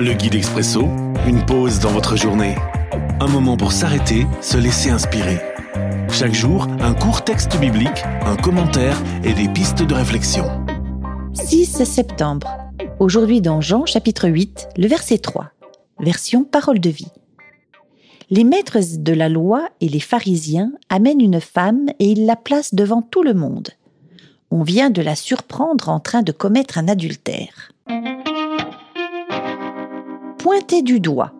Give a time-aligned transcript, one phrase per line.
[0.00, 0.82] Le guide expresso,
[1.26, 2.54] une pause dans votre journée.
[3.18, 5.40] Un moment pour s'arrêter, se laisser inspirer.
[6.08, 10.44] Chaque jour, un court texte biblique, un commentaire et des pistes de réflexion.
[11.32, 12.46] 6 septembre.
[13.00, 15.50] Aujourd'hui dans Jean chapitre 8, le verset 3.
[15.98, 17.10] Version parole de vie.
[18.30, 22.74] Les maîtres de la loi et les pharisiens amènent une femme et ils la placent
[22.74, 23.70] devant tout le monde.
[24.52, 27.72] On vient de la surprendre en train de commettre un adultère
[30.38, 31.32] pointer du doigt.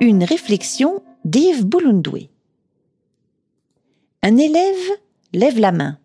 [0.00, 2.30] Une réflexion d'Yves Boulundoué.
[4.22, 4.98] Un élève
[5.34, 5.98] lève la main.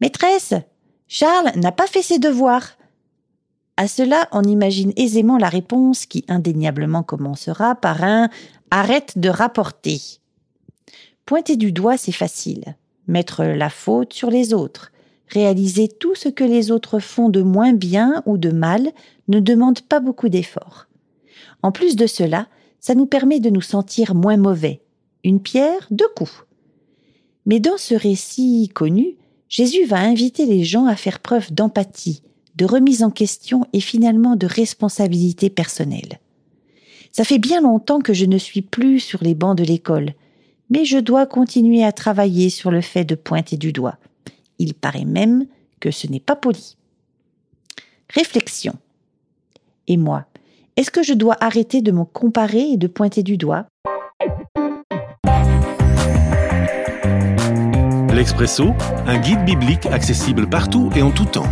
[0.00, 0.54] Maîtresse,
[1.06, 2.72] Charles n'a pas fait ses devoirs.
[3.76, 8.28] À cela, on imagine aisément la réponse qui indéniablement commencera par un
[8.72, 10.00] arrête de rapporter.
[11.24, 12.76] Pointer du doigt, c'est facile.
[13.06, 14.90] Mettre la faute sur les autres.
[15.28, 18.92] Réaliser tout ce que les autres font de moins bien ou de mal
[19.28, 20.86] ne demande pas beaucoup d'efforts.
[21.62, 22.46] En plus de cela,
[22.80, 24.82] ça nous permet de nous sentir moins mauvais.
[25.24, 26.44] Une pierre, deux coups.
[27.46, 29.16] Mais dans ce récit connu,
[29.48, 32.22] Jésus va inviter les gens à faire preuve d'empathie,
[32.56, 36.20] de remise en question et finalement de responsabilité personnelle.
[37.12, 40.14] Ça fait bien longtemps que je ne suis plus sur les bancs de l'école,
[40.70, 43.98] mais je dois continuer à travailler sur le fait de pointer du doigt.
[44.58, 45.46] Il paraît même
[45.80, 46.76] que ce n'est pas poli.
[48.10, 48.74] Réflexion.
[49.86, 50.26] Et moi,
[50.76, 53.66] est-ce que je dois arrêter de me comparer et de pointer du doigt?
[58.12, 58.72] L'Expresso,
[59.06, 61.48] un guide biblique accessible partout et en tout temps.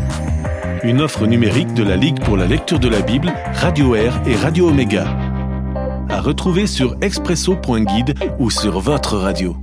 [0.84, 4.36] Une offre numérique de la Ligue pour la lecture de la Bible, Radio Air et
[4.36, 5.06] Radio Omega.
[6.08, 9.56] À retrouver sur expresso.guide ou sur votre radio.